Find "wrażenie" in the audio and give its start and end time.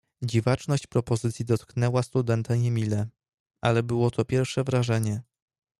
4.63-5.21